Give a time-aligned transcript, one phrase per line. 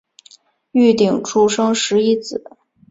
[0.71, 2.43] 玉鼎柱生十一子。